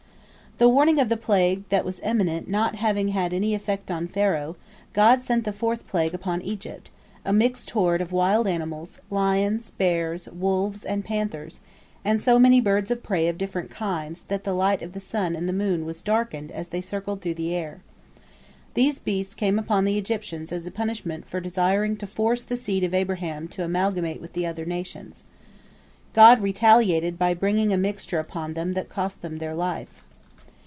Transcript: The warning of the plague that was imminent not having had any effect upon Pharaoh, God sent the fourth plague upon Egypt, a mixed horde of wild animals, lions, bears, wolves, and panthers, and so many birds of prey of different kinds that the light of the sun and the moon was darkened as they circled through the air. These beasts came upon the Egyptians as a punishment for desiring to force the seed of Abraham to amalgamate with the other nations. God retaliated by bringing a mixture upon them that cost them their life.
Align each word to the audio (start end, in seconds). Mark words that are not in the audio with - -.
The 0.57 0.69
warning 0.69 0.99
of 0.99 1.09
the 1.09 1.17
plague 1.17 1.67
that 1.69 1.83
was 1.85 1.99
imminent 2.03 2.47
not 2.47 2.75
having 2.75 3.07
had 3.07 3.33
any 3.33 3.55
effect 3.55 3.89
upon 3.89 4.07
Pharaoh, 4.07 4.57
God 4.93 5.23
sent 5.23 5.43
the 5.43 5.51
fourth 5.53 5.87
plague 5.87 6.13
upon 6.13 6.43
Egypt, 6.43 6.91
a 7.25 7.33
mixed 7.33 7.71
horde 7.71 7.99
of 7.99 8.11
wild 8.11 8.47
animals, 8.47 8.99
lions, 9.09 9.71
bears, 9.71 10.27
wolves, 10.29 10.85
and 10.85 11.03
panthers, 11.03 11.61
and 12.05 12.21
so 12.21 12.37
many 12.37 12.61
birds 12.61 12.91
of 12.91 13.01
prey 13.01 13.27
of 13.27 13.39
different 13.39 13.71
kinds 13.71 14.21
that 14.27 14.43
the 14.43 14.53
light 14.53 14.83
of 14.83 14.93
the 14.93 14.99
sun 14.99 15.35
and 15.35 15.49
the 15.49 15.53
moon 15.53 15.83
was 15.83 16.03
darkened 16.03 16.51
as 16.51 16.67
they 16.67 16.81
circled 16.81 17.21
through 17.21 17.33
the 17.39 17.55
air. 17.55 17.81
These 18.75 18.99
beasts 18.99 19.33
came 19.33 19.57
upon 19.57 19.85
the 19.85 19.97
Egyptians 19.97 20.51
as 20.51 20.67
a 20.67 20.71
punishment 20.71 21.27
for 21.27 21.39
desiring 21.39 21.97
to 21.97 22.05
force 22.05 22.43
the 22.43 22.55
seed 22.57 22.83
of 22.83 22.93
Abraham 22.93 23.47
to 23.47 23.63
amalgamate 23.63 24.21
with 24.21 24.33
the 24.33 24.45
other 24.45 24.65
nations. 24.65 25.23
God 26.13 26.39
retaliated 26.39 27.17
by 27.17 27.33
bringing 27.33 27.73
a 27.73 27.77
mixture 27.77 28.19
upon 28.19 28.53
them 28.53 28.75
that 28.75 28.89
cost 28.89 29.23
them 29.23 29.39
their 29.39 29.55
life. 29.55 30.03